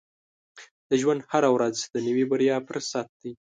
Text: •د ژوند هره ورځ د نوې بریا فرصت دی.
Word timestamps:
•د 0.89 0.91
ژوند 1.01 1.21
هره 1.31 1.49
ورځ 1.55 1.75
د 1.93 1.95
نوې 2.07 2.25
بریا 2.31 2.57
فرصت 2.67 3.07
دی. 3.21 3.29